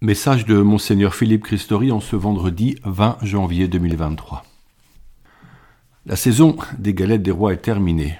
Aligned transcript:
Message 0.00 0.44
de 0.44 0.62
Monseigneur 0.62 1.12
Philippe 1.12 1.42
Christori 1.42 1.90
en 1.90 1.98
ce 1.98 2.14
vendredi 2.14 2.76
20 2.84 3.18
janvier 3.22 3.66
2023. 3.66 4.44
La 6.06 6.14
saison 6.14 6.56
des 6.78 6.94
galettes 6.94 7.24
des 7.24 7.32
rois 7.32 7.52
est 7.52 7.56
terminée. 7.62 8.16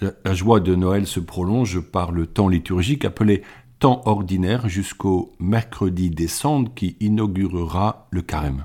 La 0.00 0.32
joie 0.32 0.60
de 0.60 0.76
Noël 0.76 1.08
se 1.08 1.18
prolonge 1.18 1.80
par 1.80 2.12
le 2.12 2.28
temps 2.28 2.46
liturgique 2.46 3.04
appelé 3.04 3.42
temps 3.80 4.02
ordinaire 4.04 4.68
jusqu'au 4.68 5.32
mercredi 5.40 6.08
décembre 6.08 6.70
qui 6.72 6.96
inaugurera 7.00 8.06
le 8.12 8.22
carême. 8.22 8.64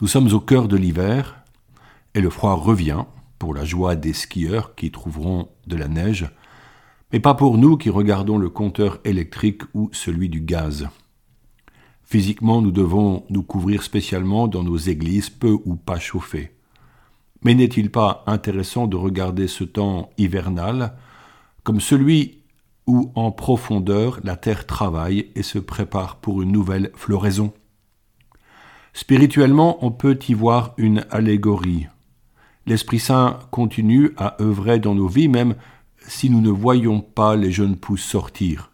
Nous 0.00 0.08
sommes 0.08 0.32
au 0.32 0.40
cœur 0.40 0.68
de 0.68 0.76
l'hiver 0.78 1.44
et 2.14 2.22
le 2.22 2.30
froid 2.30 2.54
revient 2.54 3.04
pour 3.38 3.52
la 3.52 3.66
joie 3.66 3.94
des 3.94 4.14
skieurs 4.14 4.74
qui 4.74 4.90
trouveront 4.90 5.50
de 5.66 5.76
la 5.76 5.88
neige 5.88 6.30
mais 7.12 7.20
pas 7.20 7.34
pour 7.34 7.58
nous 7.58 7.76
qui 7.76 7.90
regardons 7.90 8.38
le 8.38 8.50
compteur 8.50 9.00
électrique 9.04 9.62
ou 9.74 9.88
celui 9.92 10.28
du 10.28 10.40
gaz. 10.40 10.88
Physiquement, 12.02 12.62
nous 12.62 12.70
devons 12.70 13.24
nous 13.28 13.42
couvrir 13.42 13.82
spécialement 13.82 14.48
dans 14.48 14.62
nos 14.62 14.76
églises 14.76 15.30
peu 15.30 15.58
ou 15.64 15.76
pas 15.76 15.98
chauffées. 15.98 16.52
Mais 17.42 17.54
n'est-il 17.54 17.90
pas 17.90 18.24
intéressant 18.26 18.86
de 18.86 18.96
regarder 18.96 19.46
ce 19.46 19.64
temps 19.64 20.10
hivernal 20.18 20.94
comme 21.64 21.80
celui 21.80 22.38
où 22.86 23.12
en 23.14 23.30
profondeur 23.30 24.20
la 24.24 24.36
terre 24.36 24.66
travaille 24.66 25.30
et 25.34 25.42
se 25.42 25.58
prépare 25.58 26.16
pour 26.16 26.42
une 26.42 26.52
nouvelle 26.52 26.90
floraison? 26.94 27.52
Spirituellement, 28.94 29.84
on 29.84 29.90
peut 29.90 30.18
y 30.28 30.34
voir 30.34 30.74
une 30.78 31.04
allégorie. 31.10 31.86
L'Esprit 32.66 32.98
Saint 32.98 33.38
continue 33.50 34.12
à 34.16 34.42
œuvrer 34.42 34.78
dans 34.78 34.94
nos 34.94 35.08
vies, 35.08 35.28
même 35.28 35.54
si 36.08 36.30
nous 36.30 36.40
ne 36.40 36.50
voyons 36.50 37.00
pas 37.00 37.36
les 37.36 37.52
jeunes 37.52 37.76
pousses 37.76 38.02
sortir. 38.02 38.72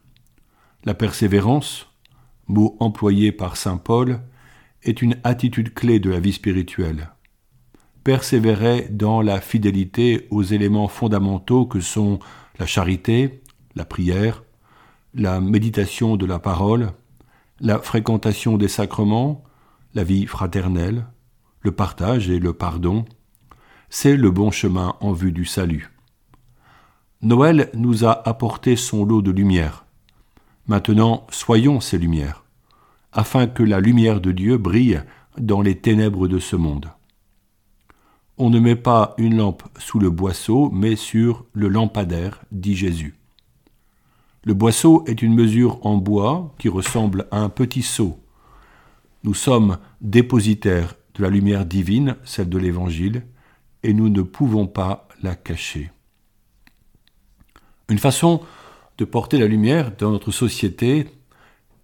La 0.84 0.94
persévérance, 0.94 1.88
mot 2.46 2.76
employé 2.78 3.32
par 3.32 3.56
saint 3.56 3.76
Paul, 3.76 4.20
est 4.82 5.02
une 5.02 5.18
attitude 5.24 5.74
clé 5.74 5.98
de 5.98 6.10
la 6.10 6.20
vie 6.20 6.32
spirituelle. 6.32 7.10
Persévérer 8.04 8.88
dans 8.90 9.20
la 9.20 9.40
fidélité 9.40 10.28
aux 10.30 10.42
éléments 10.42 10.88
fondamentaux 10.88 11.66
que 11.66 11.80
sont 11.80 12.18
la 12.58 12.66
charité, 12.66 13.42
la 13.74 13.84
prière, 13.84 14.44
la 15.14 15.40
méditation 15.40 16.16
de 16.16 16.26
la 16.26 16.38
parole, 16.38 16.92
la 17.60 17.78
fréquentation 17.78 18.58
des 18.58 18.68
sacrements, 18.68 19.42
la 19.94 20.04
vie 20.04 20.26
fraternelle, 20.26 21.06
le 21.60 21.72
partage 21.72 22.28
et 22.28 22.38
le 22.38 22.52
pardon, 22.52 23.06
c'est 23.88 24.16
le 24.16 24.30
bon 24.30 24.50
chemin 24.50 24.96
en 25.00 25.12
vue 25.12 25.32
du 25.32 25.46
salut. 25.46 25.93
Noël 27.24 27.70
nous 27.72 28.04
a 28.04 28.28
apporté 28.28 28.76
son 28.76 29.06
lot 29.06 29.22
de 29.22 29.30
lumière. 29.30 29.86
Maintenant, 30.66 31.26
soyons 31.30 31.80
ces 31.80 31.96
lumières, 31.96 32.44
afin 33.14 33.46
que 33.46 33.62
la 33.62 33.80
lumière 33.80 34.20
de 34.20 34.30
Dieu 34.30 34.58
brille 34.58 35.02
dans 35.38 35.62
les 35.62 35.74
ténèbres 35.74 36.28
de 36.28 36.38
ce 36.38 36.54
monde. 36.54 36.90
On 38.36 38.50
ne 38.50 38.60
met 38.60 38.76
pas 38.76 39.14
une 39.16 39.38
lampe 39.38 39.62
sous 39.78 39.98
le 39.98 40.10
boisseau, 40.10 40.68
mais 40.70 40.96
sur 40.96 41.46
le 41.54 41.68
lampadaire, 41.68 42.42
dit 42.52 42.76
Jésus. 42.76 43.14
Le 44.44 44.52
boisseau 44.52 45.02
est 45.06 45.22
une 45.22 45.34
mesure 45.34 45.78
en 45.86 45.96
bois 45.96 46.54
qui 46.58 46.68
ressemble 46.68 47.26
à 47.30 47.38
un 47.38 47.48
petit 47.48 47.80
seau. 47.80 48.18
Nous 49.22 49.32
sommes 49.32 49.78
dépositaires 50.02 50.94
de 51.14 51.22
la 51.22 51.30
lumière 51.30 51.64
divine, 51.64 52.16
celle 52.24 52.50
de 52.50 52.58
l'Évangile, 52.58 53.22
et 53.82 53.94
nous 53.94 54.10
ne 54.10 54.20
pouvons 54.20 54.66
pas 54.66 55.08
la 55.22 55.34
cacher. 55.34 55.93
Une 57.88 57.98
façon 57.98 58.40
de 58.98 59.04
porter 59.04 59.38
la 59.38 59.46
lumière 59.46 59.92
dans 59.96 60.10
notre 60.10 60.30
société 60.30 61.06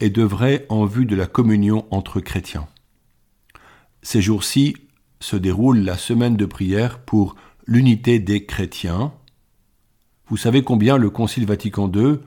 est 0.00 0.10
d'œuvrer 0.10 0.64
en 0.68 0.86
vue 0.86 1.04
de 1.04 1.16
la 1.16 1.26
communion 1.26 1.86
entre 1.90 2.20
chrétiens. 2.20 2.68
Ces 4.02 4.22
jours-ci 4.22 4.76
se 5.20 5.36
déroule 5.36 5.80
la 5.80 5.98
semaine 5.98 6.36
de 6.36 6.46
prière 6.46 7.00
pour 7.00 7.36
l'unité 7.66 8.18
des 8.18 8.46
chrétiens. 8.46 9.12
Vous 10.28 10.38
savez 10.38 10.62
combien 10.62 10.96
le 10.96 11.10
Concile 11.10 11.44
Vatican 11.44 11.90
II 11.92 12.20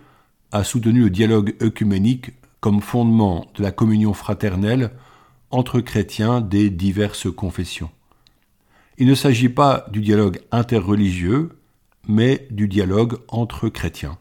a 0.51 0.63
soutenu 0.63 1.01
le 1.01 1.09
dialogue 1.09 1.55
œcuménique 1.61 2.31
comme 2.59 2.79
fondement 2.79 3.47
de 3.55 3.63
la 3.63 3.71
communion 3.71 4.13
fraternelle 4.13 4.91
entre 5.49 5.79
chrétiens 5.79 6.41
des 6.41 6.69
diverses 6.69 7.33
confessions. 7.33 7.89
Il 8.99 9.07
ne 9.07 9.15
s'agit 9.15 9.49
pas 9.49 9.87
du 9.91 10.01
dialogue 10.01 10.41
interreligieux, 10.51 11.57
mais 12.07 12.47
du 12.51 12.67
dialogue 12.67 13.19
entre 13.27 13.69
chrétiens. 13.69 14.17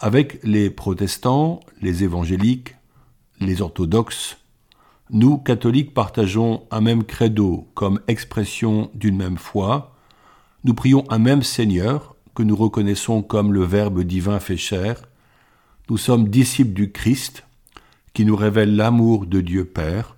Avec 0.00 0.42
les 0.42 0.70
protestants, 0.70 1.60
les 1.80 2.02
évangéliques, 2.02 2.74
les 3.40 3.62
orthodoxes, 3.62 4.38
nous, 5.10 5.38
catholiques, 5.38 5.94
partageons 5.94 6.66
un 6.70 6.80
même 6.80 7.04
credo 7.04 7.68
comme 7.74 8.00
expression 8.08 8.90
d'une 8.94 9.16
même 9.16 9.36
foi, 9.36 9.94
nous 10.64 10.74
prions 10.74 11.04
un 11.10 11.18
même 11.18 11.42
Seigneur 11.42 12.16
que 12.34 12.42
nous 12.42 12.56
reconnaissons 12.56 13.22
comme 13.22 13.52
le 13.52 13.62
Verbe 13.62 14.02
divin 14.02 14.40
fait 14.40 14.56
chair, 14.56 15.02
nous 15.90 15.98
sommes 15.98 16.28
disciples 16.28 16.72
du 16.72 16.92
Christ 16.92 17.44
qui 18.14 18.24
nous 18.24 18.36
révèle 18.36 18.74
l'amour 18.74 19.26
de 19.26 19.40
Dieu 19.40 19.64
Père, 19.64 20.16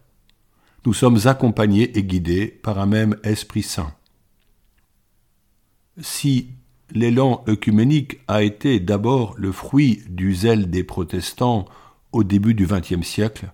nous 0.87 0.95
sommes 0.95 1.27
accompagnés 1.27 1.97
et 1.99 2.05
guidés 2.05 2.47
par 2.47 2.79
un 2.79 2.87
même 2.87 3.17
Esprit 3.25 3.63
Saint 3.63 3.93
si 6.01 6.49
l'élan 6.91 7.45
œcuménique 7.49 8.21
a 8.29 8.43
été 8.43 8.81
d'abord 8.81 9.35
le 9.37 9.53
fruit 9.53 10.03
du 10.09 10.35
zèle 10.35 10.71
des 10.71 10.85
protestants 10.85 11.67
au 12.13 12.25
début 12.25 12.55
du 12.55 12.67
XXe 12.67 13.07
siècle, 13.07 13.53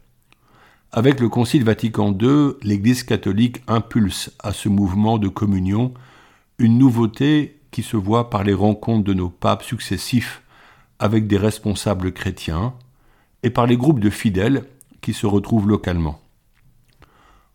avec 0.93 1.21
le 1.21 1.29
Concile 1.29 1.65
Vatican 1.65 2.17
II, 2.19 2.55
l'Église 2.63 3.05
catholique 3.05 3.63
impulse 3.69 4.33
à 4.41 4.53
ce 4.53 4.69
mouvement 4.69 5.19
de 5.19 5.29
communion 5.29 5.95
une 6.59 6.79
nouveauté 6.79 7.61
qui 7.71 7.83
se 7.83 7.97
voit 7.97 8.29
par 8.29 8.43
les 8.43 8.55
rencontres 8.55 9.05
de 9.05 9.15
nos 9.15 9.29
papes 9.29 9.63
successifs 9.63 10.43
avec 10.99 11.29
des 11.29 11.39
responsables 11.39 12.13
chrétiens 12.13 12.75
et 13.43 13.51
par 13.51 13.67
les 13.67 13.77
groupes 13.77 14.01
de 14.01 14.11
fidèles 14.11 14.65
qui 15.01 15.15
se 15.15 15.27
retrouvent 15.27 15.69
localement. 15.69 16.21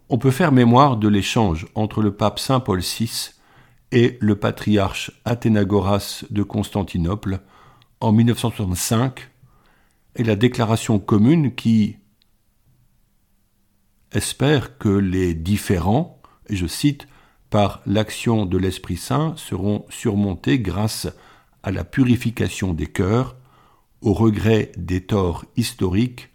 On 0.09 0.17
peut 0.17 0.31
faire 0.31 0.51
mémoire 0.51 0.97
de 0.97 1.07
l'échange 1.07 1.67
entre 1.75 2.01
le 2.01 2.11
pape 2.11 2.39
Saint 2.39 2.61
Paul 2.61 2.79
VI 2.79 3.31
et 3.91 4.17
le 4.19 4.35
patriarche 4.35 5.11
Athénagoras 5.25 6.25
de 6.29 6.43
Constantinople 6.43 7.41
en 7.99 8.11
1965 8.11 9.29
et 10.15 10.23
la 10.23 10.35
déclaration 10.35 10.99
commune 10.99 11.55
qui 11.55 11.97
espère 14.11 14.77
que 14.77 14.89
les 14.89 15.33
différends, 15.33 16.21
et 16.49 16.55
je 16.55 16.67
cite, 16.67 17.07
par 17.49 17.81
l'action 17.85 18.45
de 18.45 18.57
l'Esprit 18.57 18.97
Saint 18.97 19.33
seront 19.37 19.85
surmontés 19.89 20.59
grâce 20.59 21.07
à 21.63 21.71
la 21.71 21.83
purification 21.83 22.73
des 22.73 22.87
cœurs, 22.87 23.35
au 24.01 24.13
regret 24.13 24.71
des 24.77 25.01
torts 25.01 25.45
historiques, 25.57 26.29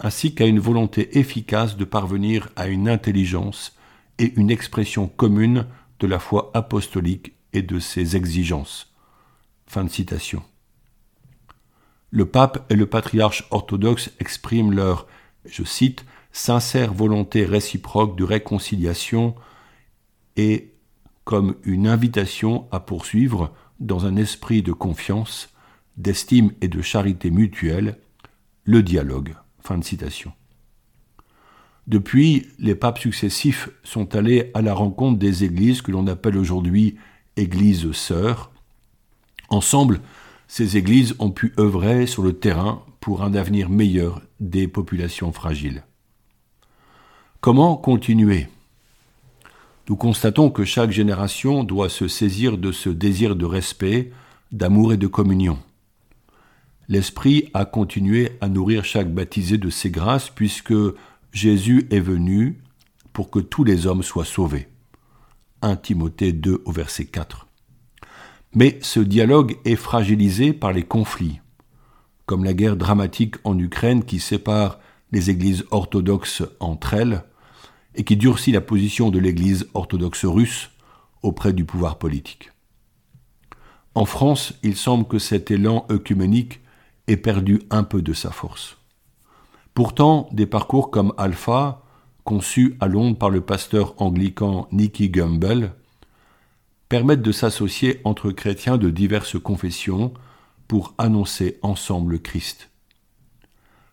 ainsi 0.00 0.34
qu'à 0.34 0.46
une 0.46 0.58
volonté 0.58 1.18
efficace 1.18 1.76
de 1.76 1.84
parvenir 1.84 2.50
à 2.56 2.68
une 2.68 2.88
intelligence 2.88 3.76
et 4.18 4.34
une 4.36 4.50
expression 4.50 5.08
commune 5.08 5.66
de 6.00 6.06
la 6.06 6.18
foi 6.18 6.50
apostolique 6.54 7.34
et 7.52 7.62
de 7.62 7.78
ses 7.78 8.16
exigences. 8.16 8.92
Fin 9.66 9.84
de 9.84 9.90
citation. 9.90 10.42
Le 12.10 12.26
pape 12.26 12.64
et 12.70 12.76
le 12.76 12.86
patriarche 12.86 13.46
orthodoxe 13.50 14.10
expriment 14.20 14.72
leur, 14.72 15.06
je 15.44 15.64
cite, 15.64 16.04
sincère 16.32 16.92
volonté 16.92 17.44
réciproque 17.44 18.16
de 18.16 18.24
réconciliation 18.24 19.34
et 20.36 20.74
comme 21.24 21.56
une 21.64 21.88
invitation 21.88 22.68
à 22.70 22.78
poursuivre, 22.78 23.52
dans 23.80 24.06
un 24.06 24.16
esprit 24.16 24.62
de 24.62 24.72
confiance, 24.72 25.52
d'estime 25.96 26.52
et 26.60 26.68
de 26.68 26.80
charité 26.82 27.30
mutuelle, 27.30 27.98
le 28.64 28.82
dialogue. 28.82 29.34
Fin 29.60 29.78
de 29.78 29.84
citation. 29.84 30.32
Depuis, 31.86 32.48
les 32.58 32.74
papes 32.74 32.98
successifs 32.98 33.70
sont 33.84 34.16
allés 34.16 34.50
à 34.54 34.62
la 34.62 34.74
rencontre 34.74 35.18
des 35.18 35.44
églises 35.44 35.82
que 35.82 35.92
l'on 35.92 36.06
appelle 36.08 36.36
aujourd'hui 36.36 36.96
églises 37.36 37.92
sœurs. 37.92 38.50
Ensemble, 39.50 40.00
ces 40.48 40.76
églises 40.76 41.14
ont 41.18 41.30
pu 41.30 41.52
œuvrer 41.58 42.06
sur 42.06 42.22
le 42.22 42.32
terrain 42.32 42.82
pour 43.00 43.22
un 43.22 43.34
avenir 43.34 43.70
meilleur 43.70 44.22
des 44.40 44.66
populations 44.66 45.32
fragiles. 45.32 45.84
Comment 47.40 47.76
continuer? 47.76 48.48
Nous 49.88 49.94
constatons 49.94 50.50
que 50.50 50.64
chaque 50.64 50.90
génération 50.90 51.62
doit 51.62 51.88
se 51.88 52.08
saisir 52.08 52.58
de 52.58 52.72
ce 52.72 52.88
désir 52.88 53.36
de 53.36 53.44
respect, 53.44 54.10
d'amour 54.50 54.92
et 54.92 54.96
de 54.96 55.06
communion. 55.06 55.58
L'Esprit 56.88 57.50
a 57.54 57.64
continué 57.64 58.32
à 58.40 58.48
nourrir 58.48 58.84
chaque 58.84 59.12
baptisé 59.12 59.58
de 59.58 59.70
ses 59.70 59.90
grâces 59.90 60.30
puisque 60.30 60.74
Jésus 61.32 61.86
est 61.90 62.00
venu 62.00 62.58
pour 63.12 63.30
que 63.30 63.38
tous 63.38 63.64
les 63.64 63.86
hommes 63.86 64.02
soient 64.02 64.24
sauvés. 64.24 64.68
1 65.62 65.76
Timothée 65.76 66.32
2 66.32 66.62
au 66.64 66.72
verset 66.72 67.06
4. 67.06 67.46
Mais 68.54 68.78
ce 68.82 69.00
dialogue 69.00 69.56
est 69.64 69.76
fragilisé 69.76 70.52
par 70.52 70.72
les 70.72 70.84
conflits. 70.84 71.40
comme 72.26 72.44
la 72.44 72.54
guerre 72.54 72.76
dramatique 72.76 73.36
en 73.44 73.56
Ukraine 73.58 74.04
qui 74.04 74.18
sépare 74.18 74.80
les 75.12 75.30
églises 75.30 75.64
orthodoxes 75.70 76.42
entre 76.58 76.94
elles 76.94 77.22
et 77.94 78.04
qui 78.04 78.16
durcit 78.16 78.52
la 78.52 78.60
position 78.60 79.10
de 79.10 79.18
l'église 79.18 79.68
orthodoxe 79.74 80.24
russe 80.24 80.70
auprès 81.22 81.52
du 81.52 81.64
pouvoir 81.64 81.98
politique. 81.98 82.50
En 83.94 84.04
France, 84.04 84.54
il 84.62 84.76
semble 84.76 85.06
que 85.06 85.18
cet 85.18 85.50
élan 85.50 85.86
œcuménique 85.90 86.60
ait 87.06 87.16
perdu 87.16 87.62
un 87.70 87.84
peu 87.84 88.02
de 88.02 88.12
sa 88.12 88.30
force. 88.30 88.76
Pourtant, 89.76 90.30
des 90.32 90.46
parcours 90.46 90.90
comme 90.90 91.12
Alpha, 91.18 91.82
conçus 92.24 92.78
à 92.80 92.86
Londres 92.86 93.18
par 93.18 93.28
le 93.28 93.42
pasteur 93.42 93.92
anglican 94.00 94.68
Nicky 94.72 95.10
Gumbel, 95.10 95.74
permettent 96.88 97.20
de 97.20 97.30
s'associer 97.30 98.00
entre 98.04 98.30
chrétiens 98.30 98.78
de 98.78 98.88
diverses 98.88 99.38
confessions 99.38 100.14
pour 100.66 100.94
annoncer 100.96 101.58
ensemble 101.60 102.12
le 102.12 102.18
Christ. 102.18 102.70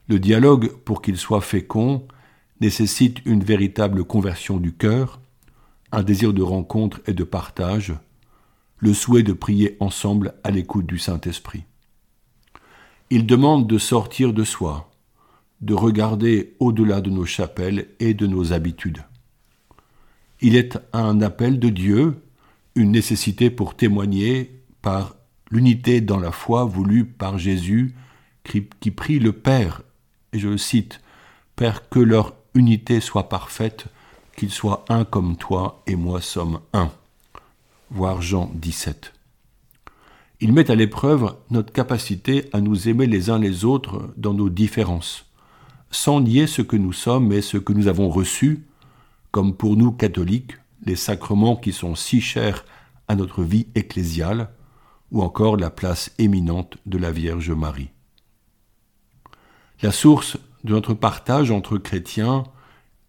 Le 0.07 0.19
dialogue, 0.19 0.71
pour 0.85 1.01
qu'il 1.01 1.17
soit 1.17 1.41
fécond, 1.41 2.07
nécessite 2.61 3.17
une 3.25 3.43
véritable 3.43 4.05
conversion 4.05 4.59
du 4.59 4.71
cœur, 4.71 5.19
un 5.91 6.03
désir 6.03 6.31
de 6.31 6.41
rencontre 6.41 7.01
et 7.07 7.13
de 7.13 7.25
partage, 7.25 7.93
le 8.77 8.93
souhait 8.93 9.23
de 9.23 9.33
prier 9.33 9.75
ensemble 9.81 10.35
à 10.45 10.51
l'écoute 10.51 10.85
du 10.85 10.97
Saint-Esprit. 10.97 11.65
Il 13.09 13.25
demande 13.25 13.67
de 13.67 13.77
sortir 13.77 14.31
de 14.31 14.45
soi, 14.45 14.89
de 15.63 15.73
regarder 15.73 16.55
au-delà 16.59 16.99
de 16.99 17.09
nos 17.09 17.25
chapelles 17.25 17.87
et 17.99 18.13
de 18.13 18.27
nos 18.27 18.51
habitudes. 18.51 19.03
Il 20.41 20.57
est 20.57 20.77
un 20.91 21.21
appel 21.21 21.57
de 21.57 21.69
Dieu, 21.69 22.21
une 22.75 22.91
nécessité 22.91 23.49
pour 23.49 23.75
témoigner 23.75 24.59
par 24.81 25.15
l'unité 25.49 26.01
dans 26.01 26.19
la 26.19 26.31
foi 26.31 26.65
voulue 26.65 27.05
par 27.05 27.37
Jésus, 27.37 27.95
qui 28.43 28.91
prie 28.91 29.19
le 29.19 29.31
Père, 29.31 29.83
et 30.33 30.39
je 30.39 30.49
le 30.49 30.57
cite, 30.57 30.99
Père, 31.55 31.87
que 31.87 31.99
leur 31.99 32.33
unité 32.55 32.99
soit 32.99 33.29
parfaite, 33.29 33.85
qu'ils 34.35 34.51
soient 34.51 34.83
un 34.89 35.05
comme 35.05 35.37
toi 35.37 35.81
et 35.87 35.95
moi 35.95 36.19
sommes 36.19 36.59
un. 36.73 36.91
Voir 37.89 38.21
Jean 38.21 38.51
17. 38.55 39.13
Il 40.41 40.51
met 40.51 40.69
à 40.69 40.75
l'épreuve 40.75 41.35
notre 41.51 41.71
capacité 41.71 42.49
à 42.51 42.59
nous 42.59 42.89
aimer 42.89 43.07
les 43.07 43.29
uns 43.29 43.39
les 43.39 43.63
autres 43.63 44.13
dans 44.17 44.33
nos 44.33 44.49
différences, 44.49 45.25
sans 45.93 46.21
nier 46.21 46.47
ce 46.47 46.61
que 46.61 46.75
nous 46.75 46.91
sommes 46.91 47.31
et 47.31 47.41
ce 47.41 47.57
que 47.57 47.71
nous 47.71 47.87
avons 47.87 48.09
reçu, 48.09 48.65
comme 49.31 49.55
pour 49.55 49.77
nous 49.77 49.91
catholiques, 49.91 50.57
les 50.85 50.95
sacrements 50.95 51.55
qui 51.55 51.71
sont 51.71 51.95
si 51.95 52.19
chers 52.19 52.65
à 53.07 53.15
notre 53.15 53.43
vie 53.43 53.67
ecclésiale, 53.75 54.49
ou 55.11 55.21
encore 55.21 55.55
la 55.55 55.69
place 55.69 56.11
éminente 56.17 56.77
de 56.87 56.97
la 56.97 57.11
Vierge 57.11 57.51
Marie. 57.51 57.91
La 59.83 59.91
source 59.91 60.37
de 60.63 60.71
notre 60.71 60.95
partage 60.95 61.51
entre 61.51 61.77
chrétiens 61.77 62.45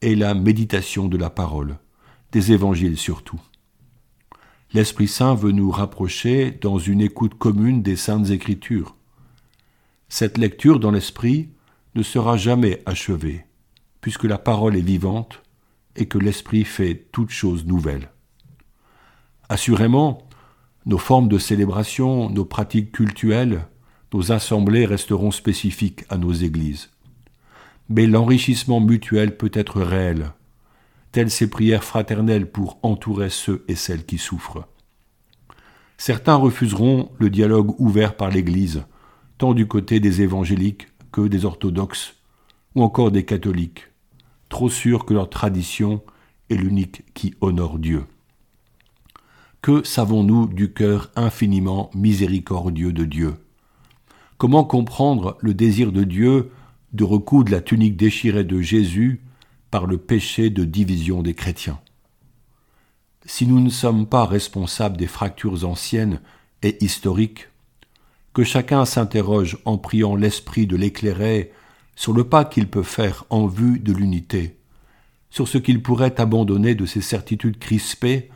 est 0.02 0.14
la 0.14 0.34
méditation 0.34 1.08
de 1.08 1.16
la 1.16 1.30
parole, 1.30 1.78
des 2.32 2.52
évangiles 2.52 2.98
surtout. 2.98 3.40
L'Esprit 4.74 5.08
Saint 5.08 5.34
veut 5.34 5.52
nous 5.52 5.70
rapprocher 5.70 6.50
dans 6.50 6.78
une 6.78 7.00
écoute 7.00 7.38
commune 7.38 7.82
des 7.82 7.96
saintes 7.96 8.28
écritures. 8.28 8.94
Cette 10.10 10.36
lecture 10.36 10.80
dans 10.80 10.90
l'Esprit 10.90 11.48
ne 11.94 12.02
sera 12.02 12.36
jamais 12.36 12.82
achevée, 12.86 13.44
puisque 14.00 14.24
la 14.24 14.38
parole 14.38 14.76
est 14.76 14.80
vivante 14.80 15.42
et 15.96 16.06
que 16.06 16.18
l'Esprit 16.18 16.64
fait 16.64 17.06
toutes 17.12 17.30
choses 17.30 17.66
nouvelles. 17.66 18.10
Assurément, 19.48 20.26
nos 20.86 20.98
formes 20.98 21.28
de 21.28 21.38
célébration, 21.38 22.30
nos 22.30 22.44
pratiques 22.44 22.92
cultuelles, 22.92 23.66
nos 24.12 24.32
assemblées 24.32 24.86
resteront 24.86 25.30
spécifiques 25.30 26.04
à 26.08 26.18
nos 26.18 26.32
églises. 26.32 26.90
Mais 27.88 28.06
l'enrichissement 28.06 28.80
mutuel 28.80 29.36
peut 29.36 29.50
être 29.52 29.80
réel, 29.80 30.32
telles 31.12 31.30
ces 31.30 31.48
prières 31.48 31.84
fraternelles 31.84 32.50
pour 32.50 32.78
entourer 32.82 33.30
ceux 33.30 33.64
et 33.68 33.74
celles 33.74 34.04
qui 34.04 34.18
souffrent. 34.18 34.66
Certains 35.96 36.34
refuseront 36.34 37.10
le 37.18 37.30
dialogue 37.30 37.78
ouvert 37.80 38.16
par 38.16 38.30
l'Église, 38.30 38.84
tant 39.38 39.54
du 39.54 39.66
côté 39.66 40.00
des 40.00 40.22
évangéliques 40.22 40.88
que 41.14 41.28
des 41.28 41.44
orthodoxes, 41.44 42.16
ou 42.74 42.82
encore 42.82 43.12
des 43.12 43.24
catholiques, 43.24 43.86
trop 44.48 44.68
sûrs 44.68 45.04
que 45.04 45.14
leur 45.14 45.30
tradition 45.30 46.02
est 46.50 46.56
l'unique 46.56 47.04
qui 47.14 47.34
honore 47.40 47.78
Dieu. 47.78 48.04
Que 49.62 49.84
savons-nous 49.84 50.48
du 50.48 50.72
cœur 50.72 51.12
infiniment 51.14 51.88
miséricordieux 51.94 52.92
de 52.92 53.04
Dieu? 53.04 53.34
Comment 54.38 54.64
comprendre 54.64 55.38
le 55.40 55.54
désir 55.54 55.92
de 55.92 56.02
Dieu 56.02 56.50
de 56.92 57.04
recoudre 57.04 57.52
la 57.52 57.60
tunique 57.60 57.96
déchirée 57.96 58.42
de 58.42 58.60
Jésus 58.60 59.20
par 59.70 59.86
le 59.86 59.98
péché 59.98 60.50
de 60.50 60.64
division 60.64 61.22
des 61.22 61.34
chrétiens? 61.34 61.78
Si 63.24 63.46
nous 63.46 63.60
ne 63.60 63.70
sommes 63.70 64.06
pas 64.06 64.26
responsables 64.26 64.96
des 64.96 65.06
fractures 65.06 65.64
anciennes 65.64 66.20
et 66.62 66.84
historiques, 66.84 67.50
que 68.34 68.42
chacun 68.42 68.84
s'interroge 68.84 69.58
en 69.64 69.78
priant 69.78 70.16
l'Esprit 70.16 70.66
de 70.66 70.76
l'éclairer 70.76 71.52
sur 71.94 72.12
le 72.12 72.24
pas 72.24 72.44
qu'il 72.44 72.68
peut 72.68 72.82
faire 72.82 73.24
en 73.30 73.46
vue 73.46 73.78
de 73.78 73.92
l'unité, 73.92 74.58
sur 75.30 75.46
ce 75.46 75.56
qu'il 75.56 75.82
pourrait 75.82 76.20
abandonner 76.20 76.74
de 76.74 76.84
ses 76.84 77.00
certitudes 77.00 77.60
crispées 77.60 78.30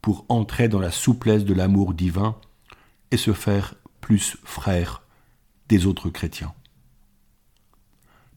pour 0.00 0.24
entrer 0.28 0.68
dans 0.68 0.78
la 0.78 0.92
souplesse 0.92 1.44
de 1.44 1.52
l'amour 1.52 1.94
divin 1.94 2.36
et 3.10 3.16
se 3.16 3.32
faire 3.32 3.74
plus 4.00 4.36
frère 4.44 5.02
des 5.68 5.86
autres 5.86 6.10
chrétiens. 6.10 6.54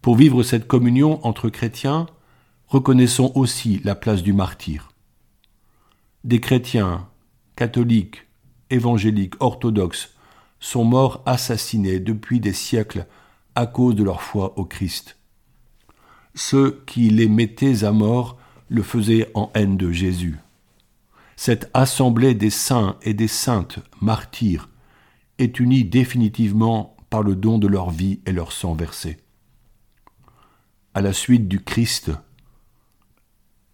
Pour 0.02 0.16
vivre 0.16 0.44
cette 0.44 0.68
communion 0.68 1.26
entre 1.26 1.50
chrétiens, 1.50 2.08
reconnaissons 2.68 3.32
aussi 3.36 3.80
la 3.84 3.96
place 3.96 4.24
du 4.24 4.34
martyr. 4.34 4.92
Des 6.24 6.40
chrétiens, 6.40 7.08
catholiques, 7.56 8.26
évangéliques, 8.70 9.36
orthodoxes, 9.40 10.14
sont 10.64 10.84
morts 10.84 11.22
assassinés 11.26 12.00
depuis 12.00 12.40
des 12.40 12.54
siècles 12.54 13.06
à 13.56 13.66
cause 13.66 13.96
de 13.96 14.04
leur 14.04 14.22
foi 14.22 14.58
au 14.58 14.66
Christ. 14.66 15.18
Ceux 16.36 16.84
qui 16.88 17.10
les 17.10 17.28
mettaient 17.28 17.84
à 17.84 17.92
mort 17.92 18.38
le 18.70 18.82
faisaient 18.82 19.30
en 19.34 19.52
haine 19.54 19.78
de 19.78 19.92
Jésus 19.92 20.40
cette 21.36 21.70
assemblée 21.74 22.36
des 22.36 22.50
saints 22.50 22.98
et 23.02 23.14
des 23.14 23.28
saintes 23.28 23.80
martyrs 24.02 24.70
est 25.40 25.60
unie 25.60 25.84
définitivement 25.84 26.96
par 27.10 27.24
le 27.24 27.36
don 27.36 27.58
de 27.58 27.68
leur 27.68 27.90
vie 27.90 28.22
et 28.26 28.32
leur 28.32 28.52
sang 28.52 28.74
versé. 28.74 29.18
À 30.94 31.02
la 31.02 31.14
suite 31.14 31.48
du 31.48 31.64
Christ, 31.64 32.12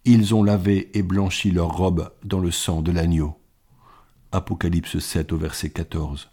ils 0.06 0.34
ont 0.34 0.44
lavé 0.44 0.90
et 0.98 1.04
blanchi 1.04 1.52
leurs 1.52 1.76
robes 1.76 2.12
dans 2.24 2.40
le 2.40 2.52
sang 2.52 2.82
de 2.82 2.92
l'agneau. 2.92 3.38
Apocalypse 4.32 5.00
7 5.00 5.34
au 5.34 5.38
verset 5.38 5.70
14. 5.70 6.32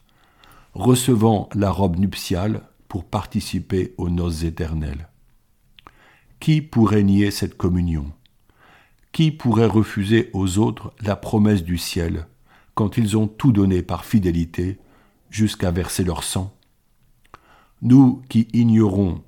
Recevant 0.79 1.49
la 1.55 1.71
robe 1.71 1.97
nuptiale 1.97 2.61
pour 2.87 3.07
participer 3.07 3.95
aux 3.97 4.11
noces 4.11 4.43
éternelles. 4.43 5.09
Qui 6.39 6.61
pourrait 6.61 7.03
nier 7.03 7.31
cette 7.31 7.57
communion? 7.57 8.13
Qui 9.11 9.31
pourrait 9.31 9.65
refuser 9.65 10.29
aux 10.35 10.59
autres 10.59 10.93
la 11.01 11.17
promesse 11.17 11.65
du 11.65 11.79
ciel 11.79 12.27
quand 12.75 12.99
ils 12.99 13.17
ont 13.17 13.27
tout 13.27 13.53
donné 13.53 13.81
par 13.83 14.05
fidélité 14.05 14.79
jusqu'à 15.31 15.71
verser 15.71 16.05
leur 16.05 16.23
sang? 16.23 16.55
Nous 17.81 18.21
qui 18.29 18.47
ignorons 18.53 19.23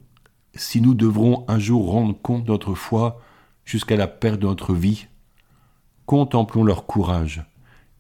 si 0.55 0.83
nous 0.83 0.93
devrons 0.93 1.47
un 1.49 1.59
jour 1.59 1.91
rendre 1.91 2.21
compte 2.21 2.45
de 2.45 2.51
notre 2.51 2.75
foi 2.75 3.23
jusqu'à 3.65 3.97
la 3.97 4.07
perte 4.07 4.41
de 4.41 4.47
notre 4.47 4.75
vie, 4.75 5.07
contemplons 6.05 6.63
leur 6.63 6.85
courage 6.85 7.43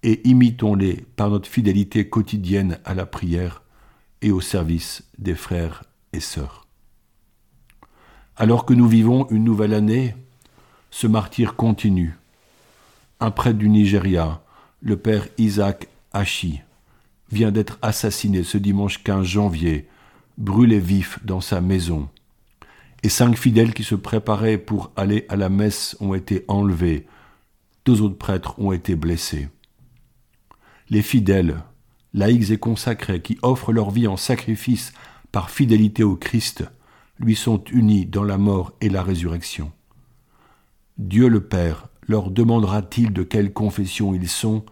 et 0.02 0.26
imitons-les 0.28 1.04
par 1.16 1.30
notre 1.30 1.48
fidélité 1.48 2.08
quotidienne 2.08 2.78
à 2.84 2.94
la 2.94 3.06
prière 3.06 3.62
et 4.22 4.30
au 4.30 4.40
service 4.40 5.04
des 5.18 5.34
frères 5.34 5.84
et 6.12 6.20
sœurs. 6.20 6.66
Alors 8.36 8.64
que 8.64 8.74
nous 8.74 8.88
vivons 8.88 9.28
une 9.30 9.44
nouvelle 9.44 9.74
année, 9.74 10.14
ce 10.90 11.06
martyr 11.06 11.56
continue. 11.56 12.16
Un 13.20 13.30
prêtre 13.30 13.58
du 13.58 13.68
Nigeria, 13.68 14.40
le 14.80 14.96
père 14.96 15.26
Isaac 15.38 15.88
Hachi, 16.12 16.60
vient 17.30 17.50
d'être 17.50 17.78
assassiné 17.82 18.44
ce 18.44 18.58
dimanche 18.58 19.02
15 19.02 19.26
janvier, 19.26 19.88
brûlé 20.38 20.78
vif 20.78 21.18
dans 21.24 21.40
sa 21.40 21.60
maison. 21.60 22.08
Et 23.02 23.08
cinq 23.08 23.36
fidèles 23.36 23.74
qui 23.74 23.84
se 23.84 23.94
préparaient 23.94 24.58
pour 24.58 24.92
aller 24.96 25.26
à 25.28 25.36
la 25.36 25.48
messe 25.48 25.96
ont 26.00 26.14
été 26.14 26.44
enlevés. 26.48 27.06
Deux 27.84 28.02
autres 28.02 28.18
prêtres 28.18 28.58
ont 28.58 28.72
été 28.72 28.96
blessés. 28.96 29.48
Les 30.90 31.02
fidèles, 31.02 31.62
laïcs 32.14 32.50
et 32.50 32.58
consacrés, 32.58 33.20
qui 33.20 33.38
offrent 33.42 33.72
leur 33.72 33.90
vie 33.90 34.06
en 34.06 34.16
sacrifice 34.16 34.92
par 35.32 35.50
fidélité 35.50 36.02
au 36.02 36.16
Christ, 36.16 36.64
lui 37.18 37.36
sont 37.36 37.62
unis 37.64 38.06
dans 38.06 38.24
la 38.24 38.38
mort 38.38 38.72
et 38.80 38.88
la 38.88 39.02
résurrection. 39.02 39.70
Dieu 40.96 41.28
le 41.28 41.42
Père 41.42 41.88
leur 42.06 42.30
demandera-t-il 42.30 43.12
de 43.12 43.22
quelle 43.22 43.52
confession 43.52 44.14
ils 44.14 44.28
sont 44.28 44.64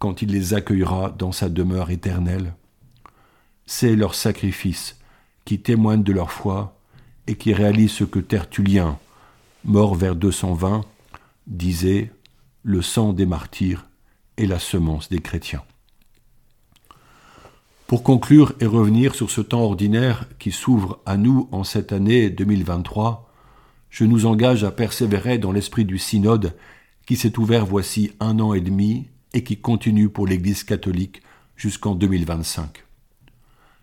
quand 0.00 0.22
il 0.22 0.32
les 0.32 0.54
accueillera 0.54 1.10
dans 1.10 1.30
sa 1.30 1.48
demeure 1.48 1.90
éternelle? 1.90 2.54
C'est 3.64 3.94
leur 3.94 4.16
sacrifice 4.16 4.98
qui 5.44 5.60
témoignent 5.60 6.02
de 6.02 6.12
leur 6.12 6.32
foi 6.32 6.76
et 7.28 7.36
qui 7.36 7.54
réalisent 7.54 7.92
ce 7.92 8.04
que 8.04 8.18
Tertullien, 8.18 8.98
mort 9.64 9.94
vers 9.94 10.16
220, 10.16 10.84
disait 11.46 12.10
Le 12.64 12.82
sang 12.82 13.12
des 13.12 13.26
martyrs 13.26 13.86
est 14.40 14.46
la 14.46 14.58
semence 14.58 15.08
des 15.08 15.20
chrétiens. 15.20 15.62
Pour 17.86 18.02
conclure 18.02 18.54
et 18.60 18.66
revenir 18.66 19.14
sur 19.14 19.30
ce 19.30 19.40
temps 19.40 19.62
ordinaire 19.62 20.28
qui 20.38 20.52
s'ouvre 20.52 21.00
à 21.06 21.16
nous 21.16 21.48
en 21.52 21.64
cette 21.64 21.92
année 21.92 22.30
2023, 22.30 23.30
je 23.90 24.04
nous 24.04 24.26
engage 24.26 24.64
à 24.64 24.70
persévérer 24.70 25.38
dans 25.38 25.52
l'esprit 25.52 25.84
du 25.84 25.98
synode 25.98 26.56
qui 27.06 27.16
s'est 27.16 27.38
ouvert 27.38 27.66
voici 27.66 28.12
un 28.20 28.38
an 28.38 28.54
et 28.54 28.60
demi 28.60 29.08
et 29.34 29.42
qui 29.42 29.56
continue 29.56 30.08
pour 30.08 30.26
l'Église 30.26 30.64
catholique 30.64 31.22
jusqu'en 31.56 31.94
2025. 31.94 32.84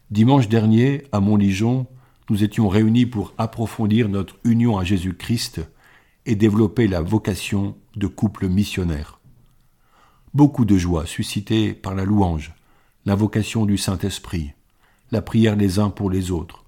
Dimanche 0.10 0.48
dernier, 0.48 1.04
à 1.12 1.20
Montligeon, 1.20 1.86
nous 2.30 2.44
étions 2.44 2.70
réunis 2.70 3.06
pour 3.06 3.34
approfondir 3.38 4.10
notre 4.10 4.38
union 4.44 4.78
à 4.78 4.84
Jésus-Christ 4.84 5.62
et 6.26 6.36
développer 6.36 6.88
la 6.88 7.02
vocation 7.02 7.76
de 7.96 8.08
couple 8.08 8.48
missionnaire. 8.48 9.17
Beaucoup 10.34 10.66
de 10.66 10.78
joie 10.78 11.06
suscitée 11.06 11.74
par 11.74 11.96
la 11.96 12.04
louange, 12.04 12.54
l'invocation 13.06 13.66
du 13.66 13.78
Saint-Esprit, 13.78 14.52
la 15.12 15.22
prière 15.22 15.56
les 15.56 15.80
uns 15.80 15.90
pour 15.90 16.10
les 16.10 16.32
autres, 16.32 16.66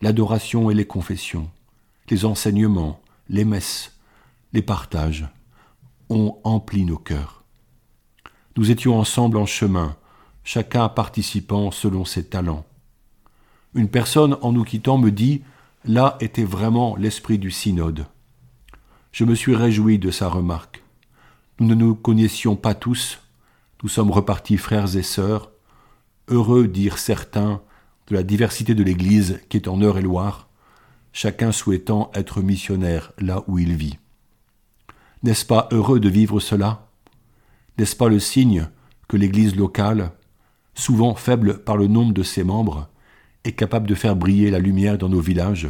l'adoration 0.00 0.70
et 0.70 0.74
les 0.74 0.86
confessions, 0.86 1.50
les 2.10 2.24
enseignements, 2.24 3.00
les 3.28 3.44
messes, 3.44 3.96
les 4.52 4.62
partages, 4.62 5.26
ont 6.08 6.38
empli 6.44 6.84
nos 6.84 6.98
cœurs. 6.98 7.42
Nous 8.56 8.70
étions 8.70 8.98
ensemble 8.98 9.36
en 9.36 9.46
chemin, 9.46 9.96
chacun 10.44 10.88
participant 10.88 11.70
selon 11.70 12.04
ses 12.04 12.24
talents. 12.24 12.64
Une 13.74 13.88
personne 13.88 14.36
en 14.42 14.52
nous 14.52 14.64
quittant 14.64 14.98
me 14.98 15.10
dit 15.10 15.42
Là 15.84 16.16
était 16.20 16.44
vraiment 16.44 16.94
l'esprit 16.94 17.38
du 17.38 17.50
synode. 17.50 18.06
Je 19.10 19.24
me 19.24 19.34
suis 19.34 19.56
réjoui 19.56 19.98
de 19.98 20.10
sa 20.10 20.28
remarque. 20.28 20.82
Nous 21.62 21.68
ne 21.68 21.74
nous 21.76 21.94
connaissions 21.94 22.56
pas 22.56 22.74
tous, 22.74 23.20
nous 23.84 23.88
sommes 23.88 24.10
repartis 24.10 24.56
frères 24.56 24.96
et 24.96 25.04
sœurs, 25.04 25.52
heureux, 26.26 26.66
dirent 26.66 26.98
certains, 26.98 27.62
de 28.08 28.16
la 28.16 28.24
diversité 28.24 28.74
de 28.74 28.82
l'Église 28.82 29.38
qui 29.48 29.58
est 29.58 29.68
en 29.68 29.80
Eure-et-Loire, 29.80 30.48
chacun 31.12 31.52
souhaitant 31.52 32.10
être 32.14 32.42
missionnaire 32.42 33.12
là 33.16 33.44
où 33.46 33.60
il 33.60 33.76
vit. 33.76 33.96
N'est-ce 35.22 35.44
pas 35.46 35.68
heureux 35.70 36.00
de 36.00 36.08
vivre 36.08 36.40
cela? 36.40 36.88
N'est-ce 37.78 37.94
pas 37.94 38.08
le 38.08 38.18
signe 38.18 38.66
que 39.06 39.16
l'Église 39.16 39.54
locale, 39.54 40.10
souvent 40.74 41.14
faible 41.14 41.62
par 41.62 41.76
le 41.76 41.86
nombre 41.86 42.12
de 42.12 42.24
ses 42.24 42.42
membres, 42.42 42.88
est 43.44 43.52
capable 43.52 43.86
de 43.86 43.94
faire 43.94 44.16
briller 44.16 44.50
la 44.50 44.58
lumière 44.58 44.98
dans 44.98 45.08
nos 45.08 45.20
villages? 45.20 45.68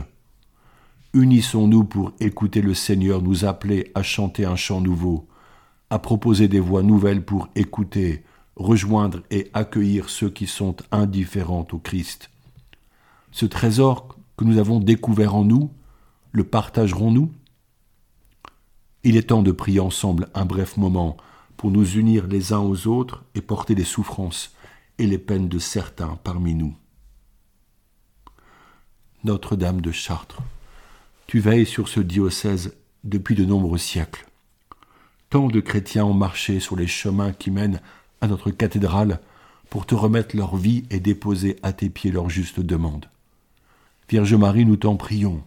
Unissons-nous 1.12 1.84
pour 1.84 2.12
écouter 2.18 2.62
le 2.62 2.72
Seigneur 2.72 3.20
nous 3.20 3.44
appeler 3.44 3.92
à 3.94 4.02
chanter 4.02 4.46
un 4.46 4.56
chant 4.56 4.80
nouveau, 4.80 5.28
à 5.92 5.98
proposer 5.98 6.48
des 6.48 6.58
voix 6.58 6.82
nouvelles 6.82 7.22
pour 7.22 7.50
écouter, 7.54 8.24
rejoindre 8.56 9.20
et 9.30 9.50
accueillir 9.52 10.08
ceux 10.08 10.30
qui 10.30 10.46
sont 10.46 10.74
indifférents 10.90 11.66
au 11.70 11.78
Christ. 11.78 12.30
Ce 13.30 13.44
trésor 13.44 14.16
que 14.38 14.44
nous 14.44 14.56
avons 14.56 14.80
découvert 14.80 15.34
en 15.34 15.44
nous, 15.44 15.70
le 16.30 16.44
partagerons-nous? 16.44 17.30
Il 19.04 19.18
est 19.18 19.28
temps 19.28 19.42
de 19.42 19.52
prier 19.52 19.80
ensemble 19.80 20.30
un 20.32 20.46
bref 20.46 20.78
moment 20.78 21.18
pour 21.58 21.70
nous 21.70 21.86
unir 21.86 22.26
les 22.26 22.54
uns 22.54 22.60
aux 22.60 22.86
autres 22.86 23.22
et 23.34 23.42
porter 23.42 23.74
les 23.74 23.84
souffrances 23.84 24.54
et 24.96 25.06
les 25.06 25.18
peines 25.18 25.50
de 25.50 25.58
certains 25.58 26.18
parmi 26.24 26.54
nous. 26.54 26.74
Notre-Dame 29.24 29.82
de 29.82 29.92
Chartres, 29.92 30.40
tu 31.26 31.38
veilles 31.38 31.66
sur 31.66 31.88
ce 31.88 32.00
diocèse 32.00 32.74
depuis 33.04 33.34
de 33.34 33.44
nombreux 33.44 33.76
siècles. 33.76 34.26
Tant 35.32 35.48
de 35.48 35.60
chrétiens 35.60 36.04
ont 36.04 36.12
marché 36.12 36.60
sur 36.60 36.76
les 36.76 36.86
chemins 36.86 37.32
qui 37.32 37.50
mènent 37.50 37.80
à 38.20 38.26
notre 38.26 38.50
cathédrale 38.50 39.18
pour 39.70 39.86
te 39.86 39.94
remettre 39.94 40.36
leur 40.36 40.56
vie 40.56 40.84
et 40.90 41.00
déposer 41.00 41.56
à 41.62 41.72
tes 41.72 41.88
pieds 41.88 42.10
leur 42.10 42.28
juste 42.28 42.60
demande. 42.60 43.06
Vierge 44.10 44.34
Marie, 44.34 44.66
nous 44.66 44.76
t'en 44.76 44.96
prions. 44.96 45.42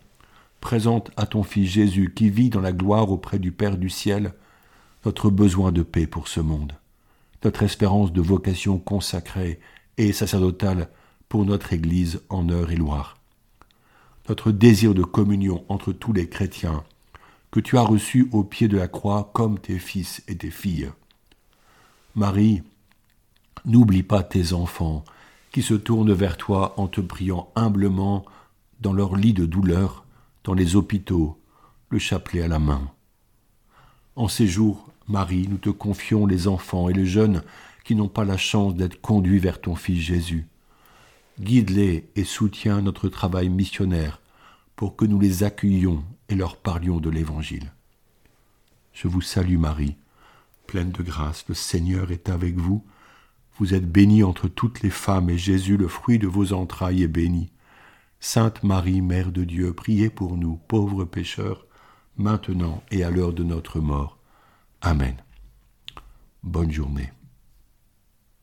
Présente 0.59 1.11
à 1.17 1.27
ton 1.27 1.43
Fils 1.43 1.69
Jésus, 1.69 2.13
qui 2.15 2.31
vit 2.31 2.49
dans 2.49 2.61
la 2.61 2.71
gloire 2.71 3.11
auprès 3.11 3.37
du 3.37 3.51
Père 3.51 3.77
du 3.77 3.91
ciel, 3.91 4.33
notre 5.05 5.29
besoin 5.29 5.71
de 5.71 5.83
paix 5.83 6.07
pour 6.07 6.29
ce 6.29 6.39
monde, 6.39 6.73
notre 7.43 7.61
espérance 7.61 8.11
de 8.11 8.21
vocation 8.21 8.79
consacrée 8.79 9.59
et 9.99 10.13
sacerdotale 10.13 10.89
pour 11.29 11.45
notre 11.45 11.73
Église 11.73 12.23
en 12.29 12.49
Heure 12.49 12.71
et 12.71 12.75
Loire, 12.75 13.19
notre 14.29 14.51
désir 14.51 14.95
de 14.95 15.03
communion 15.03 15.63
entre 15.69 15.93
tous 15.93 16.11
les 16.11 16.27
chrétiens, 16.27 16.83
que 17.55 17.61
tu 17.61 17.77
as 17.77 17.83
reçus 17.83 18.27
au 18.33 18.43
pied 18.43 18.67
de 18.67 18.75
la 18.75 18.89
croix 18.89 19.31
comme 19.33 19.59
tes 19.59 19.79
fils 19.79 20.21
et 20.27 20.35
tes 20.35 20.51
filles. 20.51 20.91
Marie, 22.13 22.63
n'oublie 23.63 24.03
pas 24.03 24.23
tes 24.23 24.51
enfants 24.51 25.05
qui 25.53 25.61
se 25.61 25.73
tournent 25.73 26.11
vers 26.11 26.35
toi 26.35 26.73
en 26.75 26.89
te 26.89 26.99
priant 26.99 27.49
humblement 27.55 28.25
dans 28.81 28.91
leur 28.91 29.15
lit 29.15 29.31
de 29.31 29.45
douleur, 29.45 30.03
dans 30.43 30.53
les 30.53 30.75
hôpitaux, 30.75 31.39
le 31.87 31.97
chapelet 31.97 32.41
à 32.41 32.49
la 32.49 32.59
main. 32.59 32.91
En 34.17 34.27
ces 34.27 34.47
jours, 34.47 34.89
Marie, 35.07 35.47
nous 35.47 35.57
te 35.57 35.69
confions 35.69 36.25
les 36.25 36.49
enfants 36.49 36.89
et 36.89 36.93
les 36.93 37.05
jeunes 37.05 37.41
qui 37.85 37.95
n'ont 37.95 38.09
pas 38.09 38.25
la 38.25 38.35
chance 38.35 38.75
d'être 38.75 38.99
conduits 38.99 39.39
vers 39.39 39.61
ton 39.61 39.75
Fils 39.75 40.01
Jésus. 40.01 40.45
Guide-les 41.39 42.09
et 42.17 42.25
soutiens 42.25 42.81
notre 42.81 43.07
travail 43.07 43.47
missionnaire 43.47 44.19
pour 44.75 44.95
que 44.95 45.05
nous 45.05 45.19
les 45.19 45.43
accueillions 45.43 46.03
et 46.29 46.35
leur 46.35 46.57
parlions 46.57 46.99
de 46.99 47.09
l'Évangile. 47.09 47.71
Je 48.93 49.07
vous 49.07 49.21
salue 49.21 49.57
Marie, 49.57 49.97
pleine 50.67 50.91
de 50.91 51.03
grâce, 51.03 51.45
le 51.47 51.55
Seigneur 51.55 52.11
est 52.11 52.29
avec 52.29 52.57
vous. 52.57 52.85
Vous 53.57 53.73
êtes 53.73 53.89
bénie 53.89 54.23
entre 54.23 54.47
toutes 54.47 54.81
les 54.81 54.89
femmes, 54.89 55.29
et 55.29 55.37
Jésus, 55.37 55.77
le 55.77 55.87
fruit 55.87 56.19
de 56.19 56.27
vos 56.27 56.53
entrailles, 56.53 57.03
est 57.03 57.07
béni. 57.07 57.51
Sainte 58.19 58.63
Marie, 58.63 59.01
Mère 59.01 59.31
de 59.31 59.43
Dieu, 59.43 59.73
priez 59.73 60.09
pour 60.09 60.37
nous, 60.37 60.59
pauvres 60.67 61.05
pécheurs, 61.05 61.65
maintenant 62.17 62.83
et 62.91 63.03
à 63.03 63.11
l'heure 63.11 63.33
de 63.33 63.43
notre 63.43 63.79
mort. 63.79 64.17
Amen. 64.81 65.15
Bonne 66.43 66.71
journée. 66.71 67.11